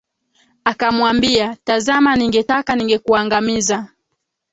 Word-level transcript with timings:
Akamwambia 0.63 1.57
tazama 1.63 2.15
ningetaka 2.15 2.71
ningekuangamiza. 2.75 3.87